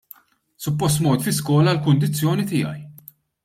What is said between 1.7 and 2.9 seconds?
għall-kundizzjoni tiegħi.